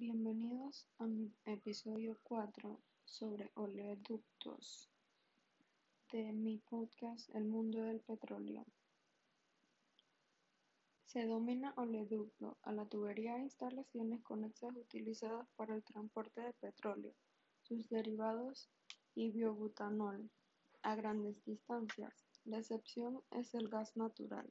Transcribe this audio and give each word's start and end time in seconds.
Bienvenidos 0.00 0.86
a 0.96 1.04
mi 1.04 1.30
episodio 1.44 2.18
4 2.22 2.80
sobre 3.04 3.50
oleoductos 3.54 4.88
de 6.10 6.32
mi 6.32 6.56
podcast 6.56 7.28
El 7.34 7.44
mundo 7.44 7.82
del 7.82 8.00
petróleo. 8.00 8.64
Se 11.04 11.26
domina 11.26 11.74
oleoducto 11.76 12.56
a 12.62 12.72
la 12.72 12.86
tubería 12.86 13.36
e 13.36 13.42
instalaciones 13.42 14.22
conexas 14.22 14.74
utilizadas 14.74 15.46
para 15.54 15.74
el 15.74 15.84
transporte 15.84 16.40
de 16.40 16.54
petróleo, 16.54 17.12
sus 17.60 17.86
derivados 17.90 18.70
y 19.14 19.30
biobutanol 19.32 20.30
a 20.80 20.94
grandes 20.94 21.44
distancias. 21.44 22.24
La 22.46 22.56
excepción 22.56 23.22
es 23.32 23.52
el 23.52 23.68
gas 23.68 23.94
natural 23.98 24.50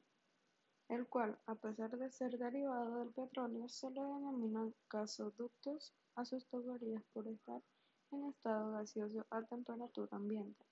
el 0.90 1.06
cual, 1.06 1.38
a 1.46 1.54
pesar 1.54 1.96
de 1.96 2.10
ser 2.10 2.36
derivado 2.36 2.98
del 2.98 3.12
petróleo, 3.12 3.68
se 3.68 3.88
le 3.90 4.00
denominan 4.00 4.74
gasoductos 4.90 5.94
a 6.16 6.24
sus 6.24 6.46
tuberías 6.48 7.02
por 7.12 7.28
estar 7.28 7.62
en 8.10 8.28
estado 8.28 8.72
gaseoso 8.72 9.24
a 9.30 9.42
temperatura 9.44 10.16
ambiente. 10.16 10.66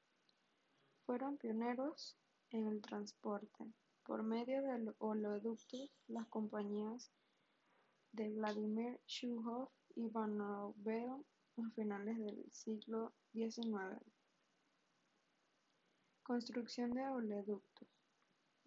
Fueron 1.07 1.39
pioneros 1.39 2.17
en 2.51 2.67
el 2.67 2.83
transporte. 2.83 3.73
Por 4.03 4.25
medio 4.25 4.63
del 4.63 4.93
oleoductos, 4.99 5.93
las 6.09 6.27
compañías 6.27 7.13
de 8.13 8.29
Vladimir 8.31 9.01
Shuhov 9.07 9.71
y 9.95 10.09
Van 10.09 10.41
a 10.41 10.73
finales 11.75 12.19
del 12.19 12.45
siglo 12.51 13.13
XIX. 13.33 14.01
Construcción 16.23 16.91
de 16.91 17.07
oleoductos. 17.09 17.98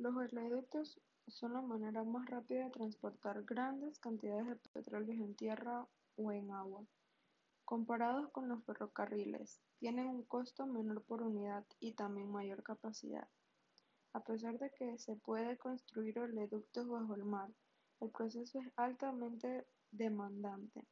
Los 0.01 0.15
oleoductos 0.15 0.99
son 1.27 1.53
la 1.53 1.61
manera 1.61 2.03
más 2.03 2.25
rápida 2.25 2.63
de 2.63 2.71
transportar 2.71 3.43
grandes 3.43 3.99
cantidades 3.99 4.47
de 4.47 4.55
petróleo 4.73 5.13
en 5.13 5.35
tierra 5.35 5.87
o 6.15 6.31
en 6.31 6.49
agua. 6.49 6.83
Comparados 7.65 8.31
con 8.31 8.49
los 8.49 8.63
ferrocarriles, 8.63 9.61
tienen 9.77 10.07
un 10.07 10.23
costo 10.23 10.65
menor 10.65 11.03
por 11.03 11.21
unidad 11.21 11.67
y 11.79 11.93
también 11.93 12.31
mayor 12.31 12.63
capacidad. 12.63 13.29
A 14.13 14.23
pesar 14.23 14.57
de 14.57 14.71
que 14.71 14.97
se 14.97 15.17
puede 15.17 15.59
construir 15.59 16.17
oleoductos 16.17 16.87
bajo 16.87 17.13
el 17.13 17.23
mar, 17.23 17.51
el 17.99 18.09
proceso 18.09 18.59
es 18.59 18.73
altamente 18.77 19.67
demandante, 19.91 20.83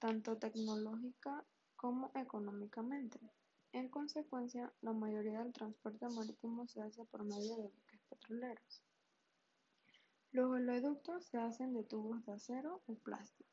tanto 0.00 0.36
tecnológica 0.38 1.44
como 1.76 2.10
económicamente. 2.16 3.20
En 3.70 3.88
consecuencia, 3.88 4.72
la 4.80 4.92
mayoría 4.92 5.38
del 5.38 5.52
transporte 5.52 6.08
marítimo 6.08 6.66
se 6.66 6.80
hace 6.80 7.04
por 7.04 7.22
medio 7.22 7.56
de 7.58 7.68
buques 7.68 7.97
petroleros. 8.08 8.82
Los 10.32 10.50
oleoductos 10.50 11.24
se 11.24 11.38
hacen 11.38 11.72
de 11.72 11.84
tubos 11.84 12.24
de 12.26 12.32
acero 12.32 12.82
o 12.86 12.94
plástico. 12.96 13.50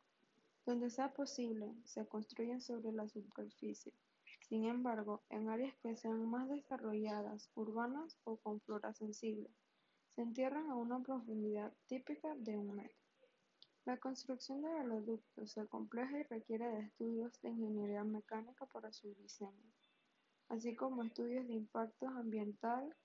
Donde 0.65 0.89
sea 0.89 1.13
posible, 1.13 1.73
se 1.83 2.05
construyen 2.05 2.59
sobre 2.59 2.91
la 2.91 3.07
superficie. 3.07 3.93
Sin 4.41 4.65
embargo, 4.65 5.23
en 5.29 5.49
áreas 5.49 5.75
que 5.77 5.95
sean 5.95 6.29
más 6.29 6.49
desarrolladas, 6.49 7.49
urbanas 7.55 8.17
o 8.23 8.37
con 8.37 8.59
flora 8.61 8.93
sensible, 8.93 9.49
se 10.15 10.21
entierran 10.21 10.69
a 10.69 10.75
una 10.75 10.99
profundidad 11.01 11.73
típica 11.87 12.35
de 12.35 12.57
un 12.57 12.75
metro. 12.75 12.97
La 13.85 13.97
construcción 13.97 14.61
de 14.61 14.67
oleoductos 14.69 15.57
es 15.57 15.69
compleja 15.69 16.19
y 16.19 16.23
requiere 16.23 16.67
de 16.67 16.79
estudios 16.81 17.39
de 17.41 17.49
ingeniería 17.49 18.03
mecánica 18.03 18.65
para 18.65 18.91
su 18.91 19.13
diseño, 19.13 19.71
así 20.49 20.75
como 20.75 21.03
estudios 21.03 21.47
de 21.47 21.53
impacto 21.53 22.07
ambiental 22.07 22.95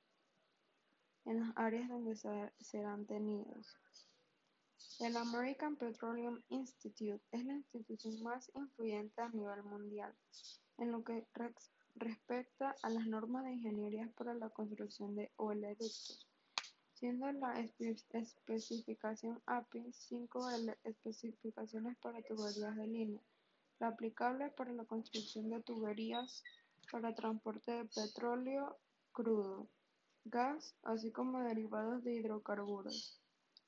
en 1.31 1.39
las 1.39 1.53
áreas 1.55 1.89
donde 1.89 2.17
serán 2.59 3.07
tenidos. 3.07 3.79
El 4.99 5.17
American 5.17 5.77
Petroleum 5.77 6.41
Institute 6.49 7.23
es 7.31 7.45
la 7.45 7.55
institución 7.55 8.21
más 8.25 8.51
influyente 8.57 9.23
a 9.23 9.29
nivel 9.29 9.63
mundial 9.63 10.13
en 10.79 10.91
lo 10.91 11.05
que 11.05 11.25
respecta 11.95 12.75
a 12.83 12.91
las 12.91 13.07
normas 13.07 13.45
de 13.45 13.53
ingeniería 13.53 14.11
para 14.17 14.35
la 14.35 14.49
construcción 14.51 15.15
de 15.15 15.31
oleoductos, 15.37 16.27
siendo 16.95 17.31
la 17.31 17.61
especificación 17.61 19.41
API 19.47 19.93
5L 19.93 20.77
especificaciones 20.83 21.97
para 21.99 22.23
tuberías 22.23 22.75
de 22.77 22.87
línea, 22.89 23.23
la 23.79 23.89
aplicable 23.89 24.49
para 24.51 24.73
la 24.73 24.85
construcción 24.85 25.49
de 25.49 25.63
tuberías 25.63 26.43
para 26.91 27.15
transporte 27.15 27.71
de 27.71 27.85
petróleo 27.85 28.77
crudo 29.13 29.69
gas, 30.25 30.75
así 30.83 31.11
como 31.11 31.41
derivados 31.41 32.05
de 32.05 32.15
hidrocarburos. 32.15 33.21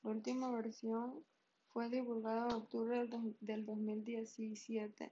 La 0.03 0.11
última 0.11 0.51
versión 0.51 1.23
fue 1.67 1.89
divulgada 1.89 2.49
en 2.49 2.55
octubre 2.55 3.07
del 3.39 3.65
2017 3.65 5.11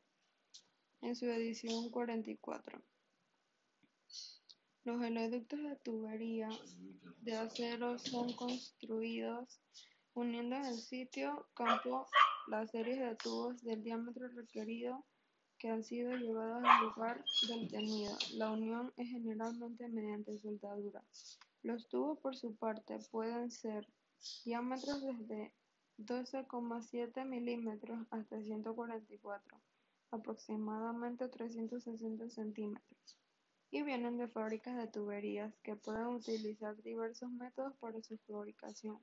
en 1.02 1.16
su 1.16 1.25
edición 1.25 1.90
44. 1.90 2.81
Los 4.84 4.97
oleoductos 4.97 5.59
de 5.62 5.75
tubería 5.78 6.50
de 7.22 7.38
acero 7.38 8.00
son 8.00 8.34
construidos 8.34 9.59
uniendo 10.13 10.56
en 10.56 10.66
el 10.66 10.79
sitio 10.79 11.47
campo 11.53 12.08
las 12.47 12.72
series 12.72 13.00
de 13.00 13.16
tubos 13.16 13.62
del 13.63 13.84
diámetro 13.84 14.28
requerido 14.29 15.06
que 15.62 15.70
han 15.70 15.84
sido 15.84 16.12
llevados 16.18 16.64
al 16.66 16.88
lugar 16.88 17.24
del 17.48 17.70
tenido. 17.70 18.18
La 18.34 18.50
unión 18.50 18.92
es 18.98 19.10
generalmente 19.10 19.88
mediante 19.90 20.40
soldadura. 20.40 21.04
Los 21.62 21.88
tubos, 21.88 22.18
por 22.18 22.36
su 22.36 22.56
parte, 22.56 22.98
pueden 23.12 23.52
ser 23.52 23.88
diámetros 24.44 25.04
desde 25.04 25.54
12,7 26.00 27.26
milímetros 27.26 28.00
hasta 28.10 28.42
144, 28.42 29.62
aproximadamente 30.10 31.30
360 31.30 32.28
centímetros, 32.32 33.20
y 33.70 33.84
vienen 33.84 34.18
de 34.18 34.28
fábricas 34.28 34.76
de 34.78 34.88
tuberías 34.88 35.54
que 35.62 35.76
pueden 35.76 36.08
utilizar 36.08 36.76
diversos 36.82 37.30
métodos 37.30 37.76
para 37.78 38.02
su 38.02 38.18
fabricación. 38.18 38.98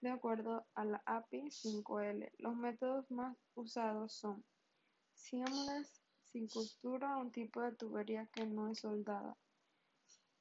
De 0.00 0.10
acuerdo 0.10 0.64
a 0.76 0.84
la 0.84 1.02
API 1.06 1.50
5L, 1.50 2.30
los 2.38 2.54
métodos 2.54 3.10
más 3.10 3.36
usados 3.56 4.12
son 4.12 4.44
Seamless 5.18 6.00
sin 6.22 6.46
costura, 6.48 7.16
un 7.16 7.32
tipo 7.32 7.60
de 7.60 7.72
tubería 7.72 8.26
que 8.32 8.46
no 8.46 8.68
es 8.68 8.78
soldada. 8.78 9.36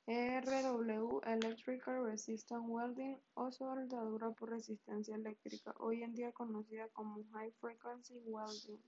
RW 0.05 1.19
Electrical 1.25 2.05
Resistant 2.05 2.63
Welding 2.67 3.19
o 3.33 3.51
soldadura 3.51 4.31
por 4.31 4.51
resistencia 4.51 5.15
eléctrica, 5.15 5.73
hoy 5.79 6.03
en 6.03 6.13
día 6.13 6.31
conocida 6.31 6.87
como 6.89 7.25
High 7.33 7.51
Frequency 7.59 8.19
Welding. 8.25 8.81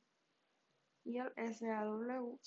Y 1.04 1.18
el 1.18 1.34
SAW 1.36 2.40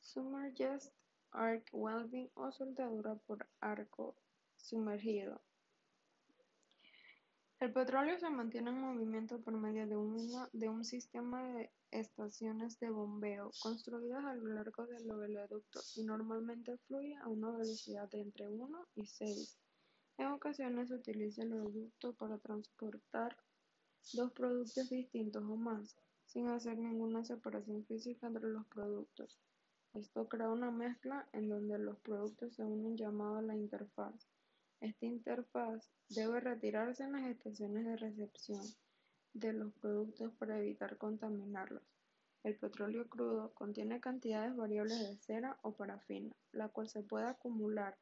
Submerged 0.00 0.90
Arc 1.32 1.68
Welding 1.72 2.30
o 2.34 2.52
soldadura 2.52 3.16
por 3.16 3.46
arco 3.60 4.14
sumergido. 4.56 5.42
El 7.58 7.72
petróleo 7.72 8.18
se 8.18 8.28
mantiene 8.28 8.68
en 8.68 8.80
movimiento 8.82 9.40
por 9.40 9.54
medio 9.54 9.86
de, 9.86 10.48
de 10.52 10.68
un 10.68 10.84
sistema 10.84 11.42
de 11.54 11.70
estaciones 11.90 12.78
de 12.80 12.90
bombeo 12.90 13.50
construidas 13.62 14.22
a 14.26 14.34
lo 14.34 14.48
largo 14.48 14.86
del 14.86 15.10
oleoducto 15.10 15.80
y 15.94 16.04
normalmente 16.04 16.76
fluye 16.86 17.16
a 17.16 17.28
una 17.28 17.52
velocidad 17.52 18.10
de 18.10 18.20
entre 18.20 18.46
1 18.46 18.88
y 18.96 19.06
6. 19.06 19.58
En 20.18 20.26
ocasiones 20.26 20.88
se 20.88 20.96
utiliza 20.96 21.44
el 21.44 21.54
oleoducto 21.54 22.12
para 22.12 22.36
transportar 22.36 23.34
dos 24.12 24.32
productos 24.32 24.90
distintos 24.90 25.42
o 25.42 25.56
más, 25.56 25.96
sin 26.26 26.48
hacer 26.48 26.76
ninguna 26.76 27.24
separación 27.24 27.86
física 27.86 28.26
entre 28.26 28.48
los 28.48 28.66
productos. 28.66 29.40
Esto 29.94 30.28
crea 30.28 30.50
una 30.50 30.70
mezcla 30.70 31.26
en 31.32 31.48
donde 31.48 31.78
los 31.78 31.98
productos 32.00 32.54
se 32.54 32.64
unen 32.64 32.98
llamado 32.98 33.40
la 33.40 33.56
interfaz. 33.56 34.28
Esta 34.80 35.06
interfaz 35.06 35.90
debe 36.10 36.40
retirarse 36.40 37.04
en 37.04 37.12
las 37.12 37.24
estaciones 37.26 37.86
de 37.86 37.96
recepción 37.96 38.62
de 39.32 39.52
los 39.52 39.72
productos 39.74 40.32
para 40.34 40.58
evitar 40.58 40.98
contaminarlos. 40.98 41.82
El 42.42 42.58
petróleo 42.58 43.08
crudo 43.08 43.52
contiene 43.54 44.00
cantidades 44.00 44.54
variables 44.54 45.00
de 45.00 45.16
cera 45.16 45.58
o 45.62 45.74
parafina, 45.74 46.34
la 46.52 46.68
cual 46.68 46.88
se 46.88 47.02
puede 47.02 47.26
acumular 47.26 47.96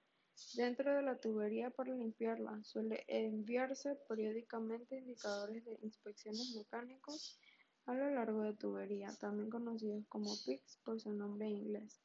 dentro 0.55 0.95
de 0.95 1.03
la 1.03 1.17
tubería 1.19 1.71
para 1.71 1.95
limpiarla. 1.95 2.63
Suele 2.65 3.05
enviarse 3.09 3.97
periódicamente 4.09 4.99
indicadores 4.99 5.65
de 5.65 5.79
inspecciones 5.81 6.55
mecánicos 6.57 7.39
a 7.87 7.95
lo 7.95 8.11
largo 8.11 8.43
de 8.43 8.55
tubería, 8.55 9.15
también 9.21 9.49
conocidos 9.49 10.05
como 10.09 10.35
PICs 10.45 10.79
por 10.85 11.01
su 11.01 11.13
nombre 11.13 11.49
inglés, 11.49 12.01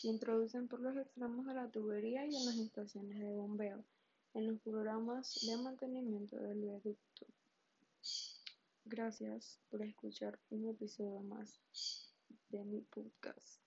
que 0.00 0.08
introducen 0.08 0.68
por 0.68 0.80
los 0.80 0.96
extremos 0.96 1.46
de 1.46 1.54
la 1.54 1.70
tubería 1.70 2.24
y 2.26 2.36
en 2.36 2.46
las 2.46 2.56
estaciones 2.56 3.18
de 3.18 3.30
bombeo, 3.32 3.84
en 4.34 4.48
los 4.48 4.60
programas 4.60 5.34
de 5.46 5.56
mantenimiento 5.56 6.36
del 6.36 6.60
viaducto. 6.60 7.26
Gracias 8.84 9.58
por 9.70 9.82
escuchar 9.82 10.38
un 10.50 10.68
episodio 10.68 11.20
más 11.22 11.58
de 12.50 12.64
mi 12.64 12.80
podcast. 12.82 13.63